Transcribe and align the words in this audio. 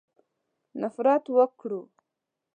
نفرت 0.81 1.23
وکړو. 1.35 1.81